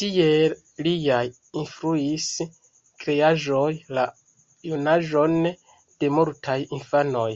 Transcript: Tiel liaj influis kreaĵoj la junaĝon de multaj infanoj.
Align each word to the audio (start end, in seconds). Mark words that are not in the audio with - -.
Tiel 0.00 0.52
liaj 0.86 1.22
influis 1.62 2.28
kreaĵoj 3.02 3.66
la 4.00 4.06
junaĝon 4.70 5.36
de 5.52 6.14
multaj 6.20 6.58
infanoj. 6.80 7.30